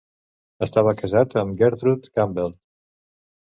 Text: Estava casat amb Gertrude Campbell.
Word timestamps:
Estava 0.67 0.93
casat 1.03 1.37
amb 1.43 1.55
Gertrude 1.61 2.13
Campbell. 2.19 2.61